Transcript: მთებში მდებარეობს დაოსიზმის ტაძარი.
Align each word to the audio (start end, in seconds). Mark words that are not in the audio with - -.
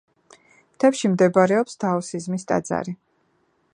მთებში 0.77 1.11
მდებარეობს 1.11 1.77
დაოსიზმის 1.85 2.47
ტაძარი. 2.53 2.97